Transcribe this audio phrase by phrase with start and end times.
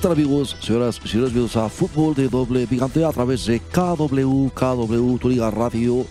[0.00, 1.34] ¿Qué tal amigos, señoras y señores?
[1.34, 6.06] Bienvenidos a Fútbol de Doble Picante a través de KW, KW, tu liga radio.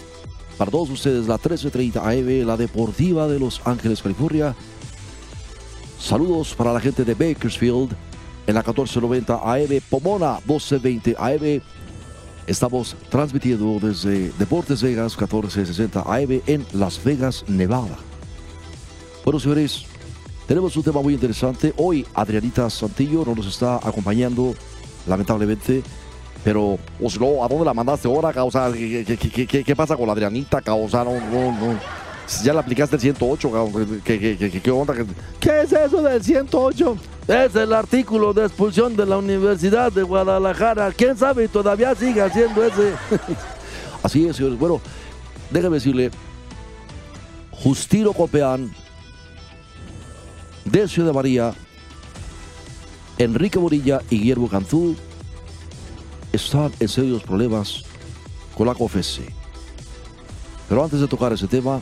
[0.59, 4.55] Para todos ustedes, la 1330 AM, la deportiva de Los Ángeles, California.
[5.99, 7.95] Saludos para la gente de Bakersfield
[8.45, 11.63] en la 1490 AM, Pomona 1220 AM.
[12.45, 17.97] Estamos transmitiendo desde Deportes Vegas 1460 AM en Las Vegas, Nevada.
[19.25, 19.88] Bueno, señores,
[20.49, 21.71] tenemos un tema muy interesante.
[21.77, 24.55] Hoy Adrianita Santillo no nos está acompañando,
[25.05, 25.83] lamentablemente.
[26.43, 28.33] Pero, Oslo, ¿a dónde la mandaste ahora?
[28.33, 28.71] Causa?
[28.73, 30.59] ¿Qué, qué, qué, qué, pasa con la Adrianita?
[30.59, 31.03] Causa?
[31.03, 31.79] No, no, no.
[32.43, 33.51] Ya le aplicaste el 108.
[33.51, 33.79] causa.
[34.03, 34.95] ¿Qué, qué, qué, onda?
[35.39, 36.97] ¿Qué es eso del 108?
[37.27, 40.91] Es el artículo de expulsión de la Universidad de Guadalajara.
[40.93, 41.47] ¿Quién sabe?
[41.47, 42.93] Todavía sigue haciendo ese.
[44.01, 44.57] Así es, señores.
[44.57, 44.81] Bueno,
[45.51, 46.09] déjame decirle,
[47.51, 48.71] Justino Copeán,
[50.71, 51.53] de María,
[53.17, 54.95] Enrique Borilla y Guillermo Canzú
[56.31, 57.83] están en serios problemas
[58.55, 59.33] con la COFESE.
[60.67, 61.79] Pero antes de tocar ese tema,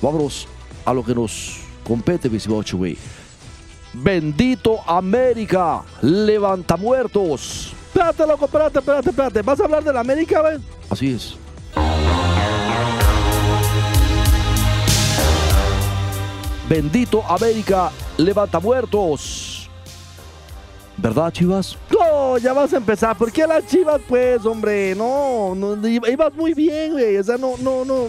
[0.00, 0.48] vámonos
[0.84, 2.62] a lo que nos compete, mi estimado.
[3.92, 7.74] Bendito América, levanta muertos.
[7.88, 9.42] Espérate, loco, espérate, espérate, espérate.
[9.42, 10.56] ¿Vas a hablar de la América, güey?
[10.88, 11.43] Así es.
[16.74, 19.70] Bendito América, levanta muertos.
[20.96, 21.78] ¿Verdad, Chivas?
[21.88, 23.16] No, ya vas a empezar.
[23.16, 24.92] ¿Por qué las chivas, pues, hombre?
[24.96, 27.16] No, no ibas muy bien, güey.
[27.16, 28.08] O sea, no, no, no.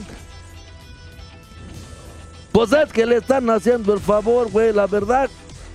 [2.51, 5.29] Pues es que le están haciendo el favor, güey, la verdad.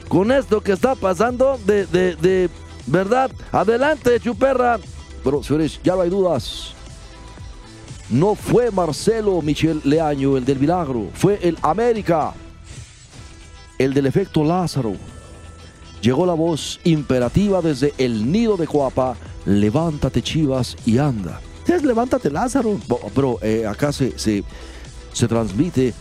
[0.09, 2.51] Con esto que está pasando, de, de, de
[2.87, 3.31] verdad.
[3.53, 4.81] Adelante, chuperra.
[5.23, 6.75] Pero, señores, ya no hay dudas.
[8.09, 12.35] No fue Marcelo Michel Leaño el del milagro, fue el América,
[13.81, 14.93] el del efecto Lázaro.
[16.03, 21.41] Llegó la voz imperativa desde el nido de Coapa, levántate Chivas y anda.
[21.67, 22.79] Es levántate, Lázaro.
[23.15, 24.45] Pero eh, acá se, se,
[25.15, 25.95] se transmite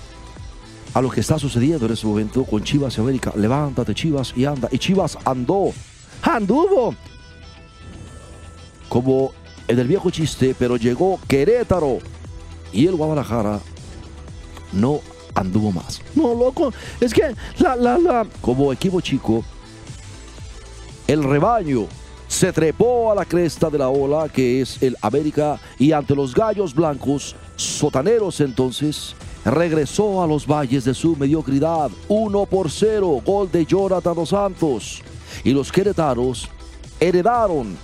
[0.93, 3.31] a lo que está sucediendo en este momento con Chivas y América.
[3.35, 4.67] Levántate Chivas y anda.
[4.71, 5.71] Y Chivas andó
[6.21, 6.93] Anduvo.
[8.89, 9.31] como
[9.69, 11.99] en el viejo chiste, pero llegó Querétaro
[12.73, 13.61] y el Guadalajara
[14.73, 14.99] no
[15.39, 16.01] anduvo más.
[16.15, 16.73] No, loco.
[16.99, 18.27] Es que la, la, la.
[18.41, 19.43] Como equipo chico,
[21.07, 21.87] el rebaño
[22.27, 26.35] se trepó a la cresta de la ola que es el América y ante los
[26.35, 31.89] gallos blancos, sotaneros entonces, regresó a los valles de su mediocridad.
[32.07, 35.01] 1 por 0, gol de Jonathan Dos Santos.
[35.43, 36.49] Y los queretanos
[36.99, 37.77] heredaron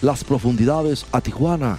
[0.00, 1.78] las profundidades a Tijuana.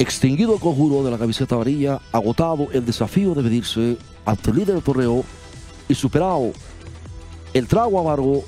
[0.00, 4.76] Extinguido el conjuro de la camiseta amarilla, agotado el desafío de medirse ante el líder
[4.76, 5.22] del torneo
[5.90, 6.52] y superado
[7.52, 8.42] el trago amargo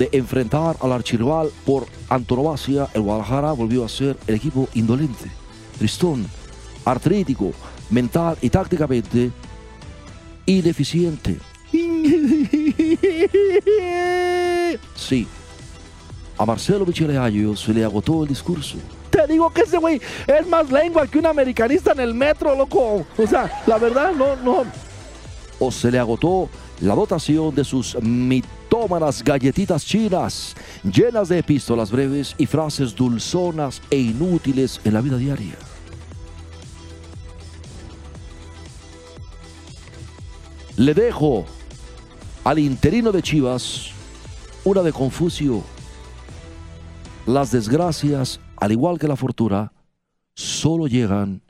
[0.00, 5.30] de enfrentar al archirrival por antonomasia, el Guadalajara volvió a ser el equipo indolente,
[5.78, 6.26] tristón,
[6.84, 7.52] artrítico,
[7.88, 9.30] mental y tácticamente
[10.44, 11.38] ineficiente.
[14.96, 15.28] Sí,
[16.36, 18.76] a Marcelo Michele se le agotó el discurso.
[19.16, 23.06] Te digo que ese güey es más lengua que un americanista en el metro, loco.
[23.16, 24.64] O sea, la verdad, no, no.
[25.58, 26.50] o se le agotó
[26.82, 33.96] la dotación de sus mitómanas galletitas chinas, llenas de epístolas breves y frases dulzonas e
[33.96, 35.56] inútiles en la vida diaria.
[40.76, 41.46] Le dejo
[42.44, 43.92] al interino de Chivas
[44.62, 45.62] una de Confucio.
[47.24, 49.72] Las desgracias, al igual que la fortuna,
[50.34, 51.42] solo llegan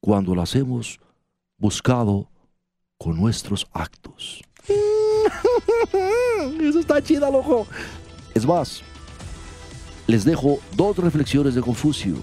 [0.00, 0.98] cuando las hemos
[1.58, 2.28] buscado
[2.98, 4.42] con nuestros actos.
[6.60, 7.66] Eso está chida, loco.
[8.34, 8.82] Es más,
[10.06, 12.16] les dejo dos reflexiones de Confucio.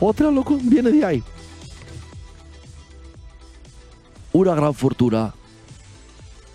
[0.00, 1.22] Otra, loco, viene de ahí.
[4.32, 5.34] Una gran fortuna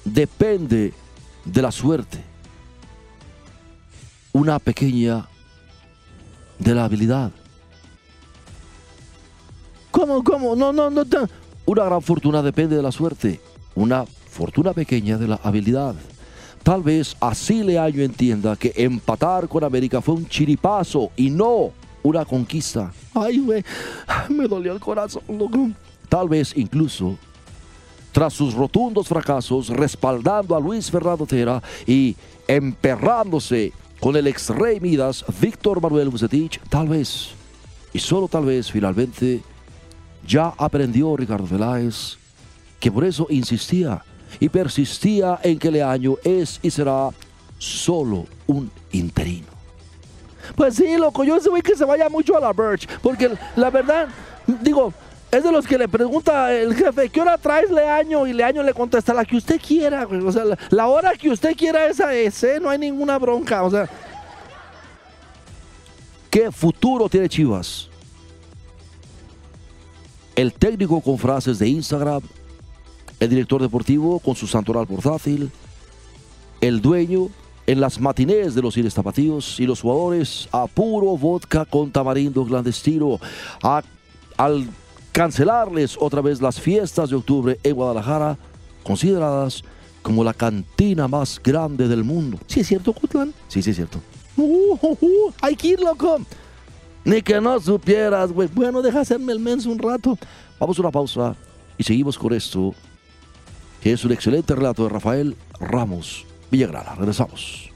[0.04, 0.94] depende
[1.46, 2.24] de la suerte.
[4.34, 5.28] Una pequeña
[6.60, 7.32] de la habilidad.
[9.92, 10.56] ¿Cómo, cómo?
[10.56, 11.04] No, no, no.
[11.66, 13.42] Una gran fortuna depende de la suerte,
[13.76, 15.96] una fortuna pequeña de la habilidad.
[16.64, 21.72] Tal vez así Leaño entienda que empatar con América fue un chiripazo y no
[22.04, 22.92] una conquista.
[23.14, 23.64] Ay, güey,
[24.30, 25.70] me dolió el corazón, loco.
[26.10, 27.18] Tal vez incluso,
[28.12, 32.16] tras sus rotundos fracasos, respaldando a Luis Fernando Tera y
[32.48, 37.30] emperrándose con el ex rey Midas, Víctor Manuel Bucetich, tal vez,
[37.94, 39.42] y solo tal vez finalmente,
[40.26, 42.18] ya aprendió Ricardo Veláez
[42.80, 44.04] que por eso insistía
[44.40, 47.10] y persistía en que Leaño es y será
[47.58, 49.48] solo un interino.
[50.56, 54.08] Pues sí, loco, yo ese que se vaya mucho a la Birch, porque la verdad,
[54.62, 54.94] digo,
[55.32, 58.26] es de los que le pregunta el jefe, ¿qué hora traes Leaño?
[58.28, 60.08] Y Leaño le contesta, la que usted quiera.
[60.08, 62.46] O sea, la, hora que usted quiera esa es.
[62.62, 63.90] No hay ninguna bronca, o sea.
[66.30, 67.90] ¿Qué futuro tiene Chivas?
[70.36, 72.22] El técnico con frases de Instagram,
[73.20, 75.52] el director deportivo con su santoral portátil,
[76.62, 77.30] el dueño
[77.66, 82.46] en las matinés de los Ires Tapatíos y los jugadores a puro vodka con tamarindo
[82.46, 83.20] clandestino,
[84.38, 84.70] al
[85.12, 88.38] cancelarles otra vez las fiestas de octubre en Guadalajara,
[88.84, 89.64] consideradas
[90.02, 92.38] como la cantina más grande del mundo.
[92.48, 93.34] ¿Sí es cierto, Cutlan?
[93.48, 94.00] Sí, sí es cierto.
[94.38, 96.20] Uh, uh, uh, hay que ir, loco.
[97.04, 98.50] Ni que no supieras, güey.
[98.54, 100.18] Bueno, deja hacerme el menso un rato.
[100.60, 101.36] Vamos a una pausa
[101.78, 102.74] y seguimos con esto,
[103.82, 106.96] que es un excelente relato de Rafael Ramos Villagrana.
[106.96, 107.70] Regresamos.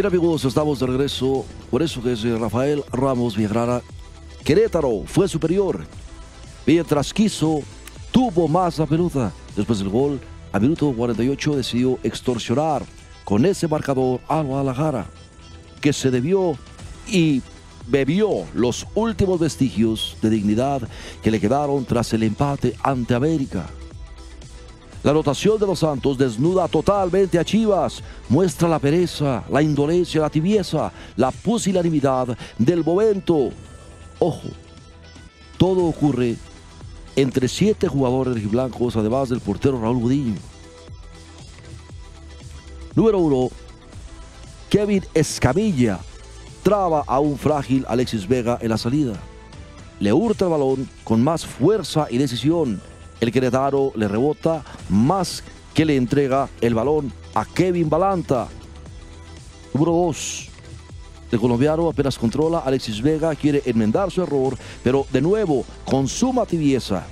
[0.00, 1.44] Bien amigos, estamos de regreso.
[1.70, 3.82] Por eso que es Rafael Ramos Villagrana.
[4.42, 5.84] Querétaro fue superior.
[6.64, 7.60] Mientras quiso,
[8.10, 9.30] tuvo más la pelota.
[9.54, 10.18] Después del gol,
[10.52, 12.82] a minuto 48 decidió extorsionar
[13.26, 15.04] con ese marcador a Guadalajara,
[15.82, 16.56] que se debió
[17.06, 17.42] y
[17.86, 20.80] bebió los últimos vestigios de dignidad
[21.22, 23.66] que le quedaron tras el empate ante América.
[25.02, 30.28] La anotación de los Santos desnuda totalmente a Chivas, muestra la pereza, la indolencia, la
[30.28, 33.50] tibieza, la pusilanimidad del momento.
[34.18, 34.48] Ojo,
[35.56, 36.36] todo ocurre
[37.16, 40.36] entre siete jugadores blancos, además del portero Raúl Gudiño.
[42.94, 43.50] Número uno,
[44.68, 45.98] Kevin Escamilla
[46.62, 49.14] traba a un frágil Alexis Vega en la salida.
[49.98, 52.82] Le hurta el balón con más fuerza y decisión.
[53.20, 55.42] El Querétaro le rebota más
[55.74, 58.48] que le entrega el balón a Kevin Balanta.
[59.74, 60.48] Número 2.
[61.30, 66.44] El colombiano apenas controla, Alexis Vega quiere enmendar su error, pero de nuevo, con suma
[66.44, 67.04] tibieza.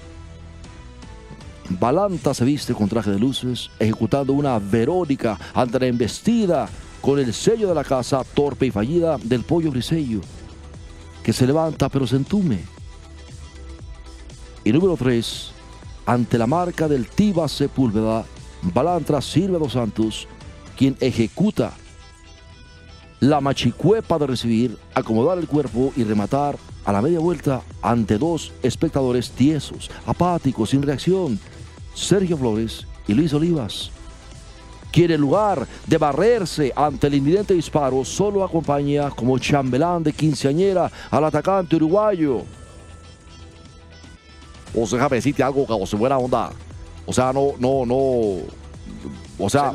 [1.71, 6.69] Balanta se viste con traje de luces, ejecutando una Verónica ante la embestida
[7.01, 10.21] con el sello de la casa torpe y fallida del pollo briseño,
[11.23, 12.65] que se levanta pero se entume.
[14.65, 15.53] Y número 3,
[16.09, 18.25] ante la marca del Tiba Sepúlveda,
[18.63, 20.27] Balantra sirve Dos Santos,
[20.75, 21.75] quien ejecuta
[23.21, 28.55] la machicuepa de recibir, acomodar el cuerpo y rematar a la media vuelta ante dos
[28.63, 31.39] espectadores tiesos, apáticos, sin reacción,
[31.93, 33.91] Sergio Flores y Luis Olivas.
[34.91, 40.91] Quien en lugar de barrerse ante el inminente disparo, solo acompaña como chambelán de quinceañera
[41.11, 42.45] al atacante uruguayo.
[44.75, 46.51] O sea, déjame decirte algo, o buena onda.
[47.07, 48.43] O sea, no, no, no.
[49.41, 49.73] O sea,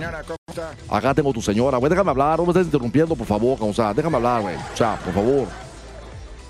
[0.90, 3.94] acá tengo tu señora, güey, déjame hablar, no me estés interrumpiendo, por favor, o sea,
[3.94, 4.56] déjame hablar, güey.
[4.56, 5.48] O sea, por favor.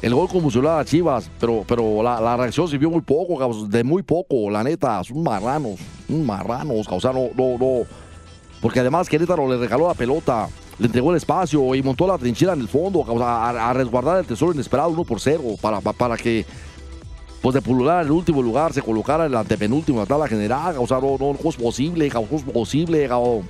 [0.01, 3.83] El gol convulsionó a Chivas, pero, pero la, la reacción se vio muy poco, de
[3.85, 7.85] muy poco, la neta, son marranos, marranos, o sea, no, no, no.
[8.59, 12.51] Porque además Querétaro le regaló la pelota, le entregó el espacio y montó la trinchera
[12.51, 15.97] en el fondo, sea, a, a resguardar el tesoro inesperado uno por cero, para, para,
[15.97, 16.45] para que
[17.43, 20.77] pues de pulular en el último lugar se colocara en la antepenúltima la tabla general,
[20.79, 23.49] o sea, no, no, no es posible, no es posible, cabrón.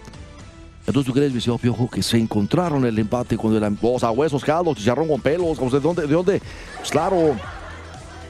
[0.88, 4.44] Entonces, ¿tú crees, Viseo Piojo, que se encontraron el empate con el, o sea, huesos
[4.44, 5.60] caldos, chicharrón con pelos?
[5.72, 6.08] ¿De dónde?
[6.08, 6.42] ¿De dónde?
[6.78, 7.36] Pues claro.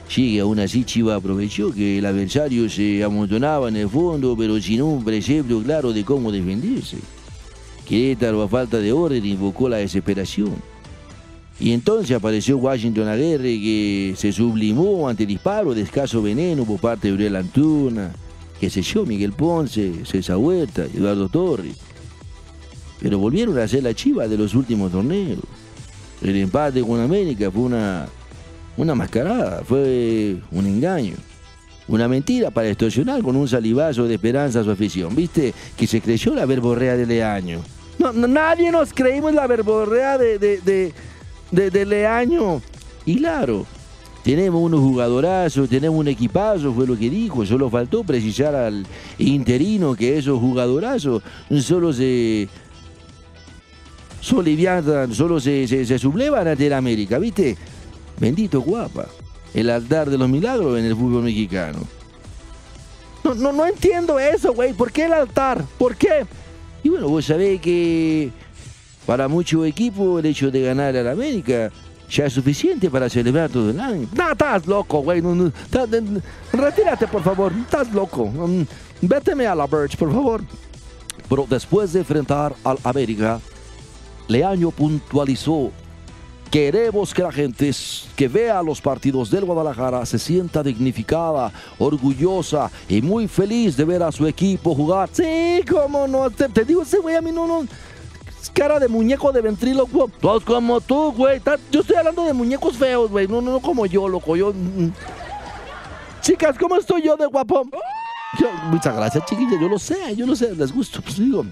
[0.06, 4.82] Sí, aún así Chiva aprovechó que el adversario se amontonaba en el fondo, pero sin
[4.82, 6.98] un precepto claro de cómo defenderse.
[7.88, 10.73] Querétaro, a falta de orden, invocó la desesperación.
[11.60, 16.80] Y entonces apareció Washington Aguirre que se sublimó ante el disparo de escaso veneno por
[16.80, 18.12] parte de Uriel Antuna,
[18.58, 21.76] que se yo, Miguel Ponce, César Huerta, Eduardo Torres.
[23.00, 25.40] Pero volvieron a ser la chiva de los últimos torneos.
[26.22, 28.06] El empate con América fue una,
[28.76, 31.14] una mascarada, fue un engaño.
[31.86, 35.14] Una mentira para extorsionar con un salivazo de esperanza a su afición.
[35.14, 35.52] ¿Viste?
[35.76, 37.60] Que se creyó la verborrea de Leaño.
[37.98, 40.92] No, nadie nos creímos la verborrea de,
[41.54, 42.60] de, Leaño.
[43.06, 43.66] Y claro,
[44.22, 47.44] tenemos unos jugadorazos, tenemos un equipazo, fue lo que dijo.
[47.46, 48.86] Solo faltó precisar al
[49.18, 51.22] interino que esos jugadorazos
[51.60, 52.48] solo se
[54.20, 57.56] solo se, se, se sublevan ante la América, ¿viste?
[58.18, 59.06] Bendito guapa
[59.54, 61.78] el altar de los milagros en el fútbol mexicano.
[63.22, 64.74] No, no, no entiendo eso, güey.
[64.74, 65.64] ¿Por qué el altar?
[65.78, 66.26] ¿Por qué?
[66.82, 68.30] Y bueno, vos sabés que
[69.06, 71.70] para mucho equipo el hecho de ganar a la América
[72.10, 74.08] ya es suficiente para celebrar todo el año.
[74.12, 75.22] No, estás loco, güey.
[76.52, 77.52] retírate, por favor.
[77.52, 78.26] Estás loco.
[78.26, 78.62] Mm,
[79.02, 80.42] véteme a la Birch, por favor.
[81.28, 83.40] Pero después de enfrentar al América,
[84.28, 85.72] Leaño puntualizó
[86.54, 87.68] Queremos que la gente
[88.14, 94.04] que vea los partidos del Guadalajara se sienta dignificada, orgullosa y muy feliz de ver
[94.04, 95.08] a su equipo jugar.
[95.10, 96.30] Sí, cómo no.
[96.30, 97.66] Te, digo, ese güey a mí no, no.
[98.50, 100.10] Cara de muñeco de ventrílocuo.
[100.20, 101.40] Todos como tú, güey.
[101.70, 103.26] Yo estoy hablando de muñecos feos, güey.
[103.26, 104.36] No, no, como yo, loco.
[104.36, 104.52] Yo.
[104.52, 104.92] Mm.
[106.20, 107.66] Chicas, ¿cómo estoy yo de guapo?
[108.70, 109.60] muchas gracias, chiquillas.
[109.60, 110.54] Yo lo sé, yo lo sé.
[110.54, 111.00] Les gusto.
[111.02, 111.44] Pues digo.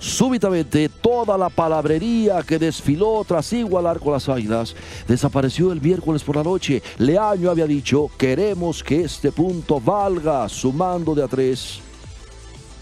[0.00, 4.76] Súbitamente toda la palabrería que desfiló tras igualar con las águilas
[5.08, 6.82] desapareció el miércoles por la noche.
[6.98, 11.80] Leaño había dicho, queremos que este punto valga sumando de a tres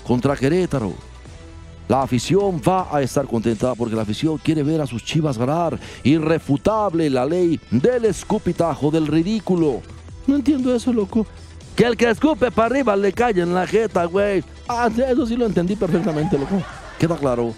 [0.07, 0.93] contra Querétaro.
[1.89, 5.79] La afición va a estar contenta porque la afición quiere ver a sus chivas ganar.
[6.03, 9.83] Irrefutable la ley del escupitajo del ridículo.
[10.27, 11.27] No entiendo eso, loco.
[11.77, 14.43] Que el que escupe para arriba le cae en la jeta, güey.
[14.67, 16.63] Ah, eso sí lo entendí perfectamente, loco
[16.99, 17.55] queda claro,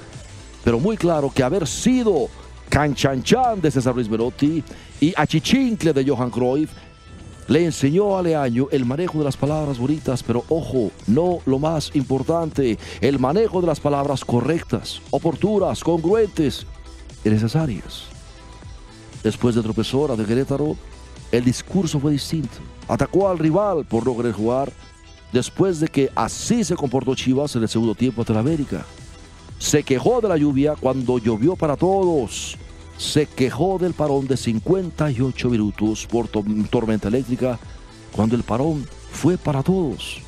[0.65, 2.29] pero muy claro, que haber sido
[2.69, 4.63] canchanchan de César Luis Berotti
[5.01, 6.71] y achichincle de Johan Cruyff
[7.49, 11.91] le enseñó a Leaño el manejo de las palabras bonitas, pero ojo, no lo más
[11.95, 16.67] importante, el manejo de las palabras correctas, oportunas, congruentes
[17.25, 18.05] y necesarias.
[19.23, 20.77] Después de tropezora de Querétaro,
[21.33, 22.59] el discurso fue distinto.
[22.87, 24.71] Atacó al rival por no querer jugar,
[25.33, 28.85] después de que así se comportó Chivas en el segundo tiempo ante la América.
[29.59, 32.57] Se quejó de la lluvia cuando llovió para todos.
[32.99, 37.59] Se quejó del parón de 58 minutos por tormenta eléctrica
[38.13, 40.21] cuando el parón fue para todos.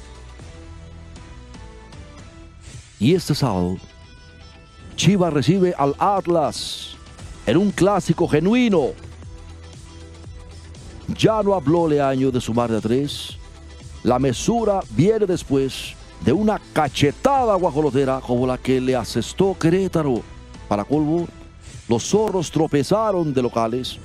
[3.00, 3.76] Y este sábado,
[4.94, 6.96] Chivas recibe al Atlas
[7.46, 8.90] en un clásico genuino.
[11.18, 13.36] Ya no habló Leaño de sumar de tres.
[14.04, 20.22] La mesura viene después de una cachetada guajolotera como la que le asestó Querétaro.
[20.68, 21.26] Para colmo,
[21.90, 23.99] los zorros tropezaron de locales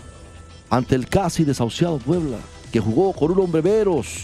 [0.72, 2.40] ante el casi desahuciado Puebla,
[2.72, 4.24] que jugó con un hombre veros.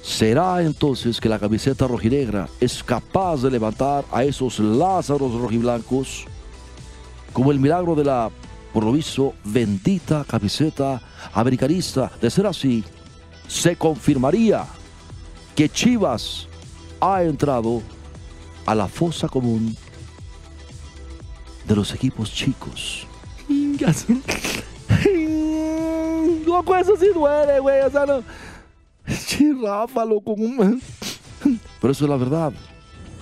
[0.00, 6.24] ¿Será entonces que la camiseta rojinegra es capaz de levantar a esos Lázaros rojiblancos?
[7.34, 8.30] Como el milagro de la,
[8.72, 11.02] por lo visto, bendita camiseta
[11.34, 12.10] americanista.
[12.22, 12.82] De ser así,
[13.46, 14.64] se confirmaría
[15.54, 16.48] que Chivas
[17.02, 17.82] ha entrado
[18.64, 19.76] a la fosa común
[21.70, 23.06] de los equipos chicos.
[26.44, 27.80] Loco, eso sí duele, güey.
[27.82, 28.24] O sea, no.
[29.26, 30.34] Chirrafa, loco.
[31.80, 32.52] Pero eso es la verdad.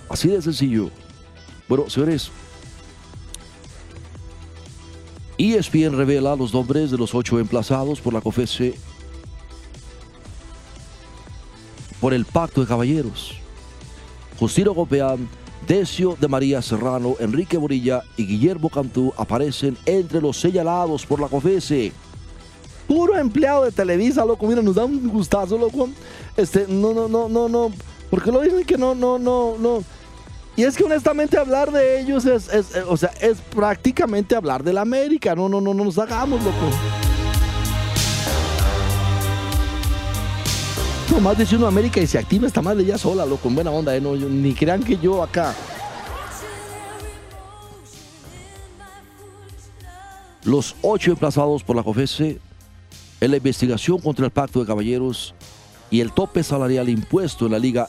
[0.08, 0.90] Así de sencillo.
[1.68, 2.30] Bueno, señores.
[5.36, 8.74] ESPN revela los nombres de los ocho emplazados por la COFESE
[12.00, 13.34] por el pacto de caballeros.
[14.38, 15.28] Justino Gopeán,
[15.68, 21.28] Decio de María Serrano, Enrique Borilla y Guillermo Cantú aparecen entre los señalados por la
[21.28, 21.92] COFESE.
[22.86, 25.90] Puro empleado de Televisa, loco, mira, nos da un gustazo, loco.
[26.38, 27.70] Este, no, no, no, no, no.
[28.08, 29.84] Porque lo dicen que no, no, no, no.
[30.56, 34.72] Y es que honestamente hablar de ellos es, es, o sea, es prácticamente hablar de
[34.72, 35.34] la América.
[35.34, 37.07] No, no, no, no nos hagamos, loco.
[41.16, 43.96] Más de uno América y se activa esta madre ya sola, loco, con buena onda,
[43.96, 44.00] ¿eh?
[44.00, 45.54] no, ni crean que yo acá.
[50.44, 52.38] Los ocho emplazados por la COFESE
[53.20, 55.34] en la investigación contra el Pacto de Caballeros
[55.90, 57.88] y el tope salarial impuesto en la Liga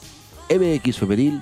[0.50, 1.40] MX Femenil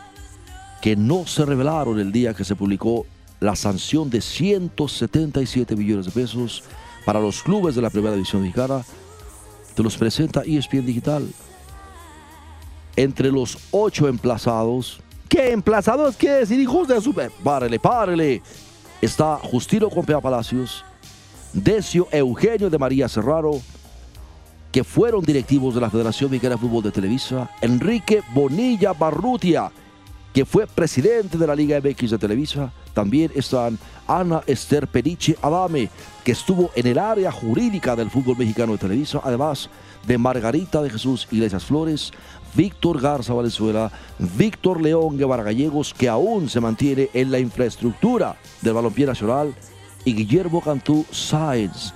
[0.82, 3.06] que no se revelaron el día que se publicó
[3.40, 6.64] la sanción de 177 millones de pesos
[7.06, 8.85] para los clubes de la Primera División Mexicana,
[9.75, 11.26] te los presenta ESPN Digital
[12.98, 14.98] entre los ocho emplazados.
[15.28, 17.30] ¿Qué emplazados quiere decir hijos de super?
[17.44, 18.42] Párele, párele.
[19.00, 20.84] Está Justino Compea Palacios,
[21.52, 23.60] Decio Eugenio de María Serraro,
[24.72, 29.70] que fueron directivos de la Federación Mexicana de Fútbol de Televisa, Enrique Bonilla Barrutia,
[30.34, 32.72] que fue presidente de la Liga MX de Televisa.
[32.98, 33.78] También están
[34.08, 35.88] Ana Esther Periche Adame,
[36.24, 39.70] que estuvo en el área jurídica del fútbol mexicano de Televisa, además
[40.04, 42.10] de Margarita de Jesús Iglesias Flores,
[42.54, 48.74] Víctor Garza Valenzuela, Víctor León Guevara Gallegos, que aún se mantiene en la infraestructura del
[48.74, 49.54] balompié nacional,
[50.04, 51.94] y Guillermo Cantú Sáenz,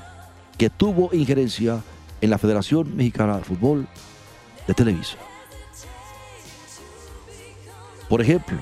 [0.56, 1.82] que tuvo injerencia
[2.20, 3.88] en la Federación Mexicana de Fútbol
[4.68, 5.16] de Televisa.
[8.08, 8.58] Por ejemplo,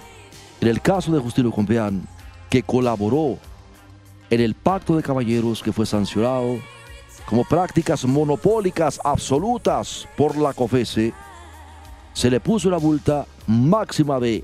[0.63, 2.07] en el caso de Justino Compeán,
[2.51, 3.39] que colaboró
[4.29, 6.59] en el pacto de caballeros que fue sancionado
[7.27, 11.15] como prácticas monopólicas absolutas por la COFESE,
[12.13, 14.43] se le puso una multa máxima de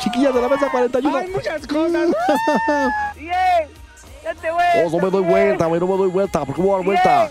[0.00, 1.16] chiquillas de la mesa 41.
[1.16, 2.08] Hay muchas cosas.
[3.16, 3.68] Bien,
[4.22, 4.64] ya te voy.
[4.84, 6.76] Oh, no me doy vuelta, güey, no me doy vuelta, ¿por qué me voy a
[6.78, 7.30] dar vuelta?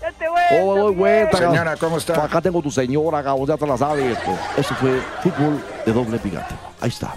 [0.00, 0.40] Ya te voy.
[0.60, 1.38] Oh, me doy vuelta.
[1.38, 2.24] Señora, ¿cómo está?
[2.24, 4.18] Acá tengo tu señora, cabrón, ya te la sabes.
[4.56, 6.54] Eso fue fútbol de doble picante.
[6.80, 7.14] Ahí está.